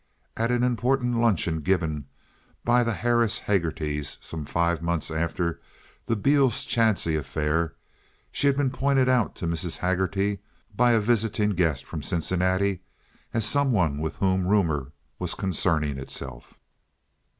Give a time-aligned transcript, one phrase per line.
[0.35, 2.07] At an important luncheon given
[2.65, 5.61] by the Harris Haggertys, some five months after
[6.05, 7.75] the Beales Chadsey affair,
[8.31, 9.77] she had been pointed out to Mrs.
[9.77, 10.39] Haggerty
[10.75, 12.79] by a visiting guest from Cincinnati
[13.31, 16.55] as some one with whom rumor was concerning itself.